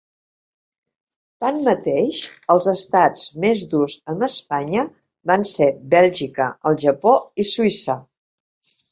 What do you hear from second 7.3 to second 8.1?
i Suïssa.